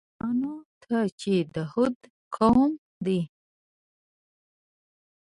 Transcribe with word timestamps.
عادیانو 0.07 0.55
ته 0.81 0.97
چې 1.19 1.33
د 1.53 1.55
هود 1.71 1.97
قوم 2.35 2.71
دی. 3.05 3.21